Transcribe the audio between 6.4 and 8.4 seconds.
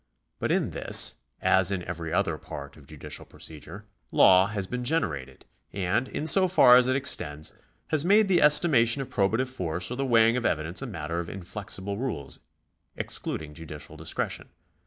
far as it extends, has made